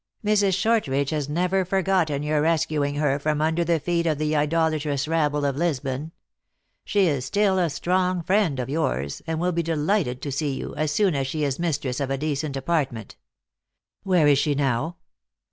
"Mrs. 0.25 0.55
Shortridge 0.59 1.11
has 1.11 1.29
never 1.29 1.63
forgotten 1.63 2.23
your 2.23 2.41
rescuing 2.41 2.95
her 2.95 3.19
from 3.19 3.39
under 3.39 3.63
the 3.63 3.79
feet 3.79 4.07
of 4.07 4.17
the 4.17 4.35
idolatrous 4.35 5.07
rabble 5.07 5.45
of 5.45 5.55
Lisbon. 5.55 6.11
She 6.83 7.05
is 7.05 7.25
still 7.25 7.59
a 7.59 7.69
strong 7.69 8.23
friend 8.23 8.59
of 8.59 8.67
yours, 8.67 9.21
and 9.27 9.39
will 9.39 9.51
be 9.51 9.61
delighted 9.61 10.19
to 10.23 10.31
see 10.31 10.55
you, 10.55 10.73
as 10.73 10.91
soon 10.91 11.13
as 11.13 11.27
she 11.27 11.43
is 11.43 11.59
mistress 11.59 11.99
of 11.99 12.09
a 12.09 12.17
decent 12.17 12.57
apartment."" 12.57 13.15
Where 14.03 14.25
is 14.27 14.39
she 14.39 14.55
now 14.55 14.97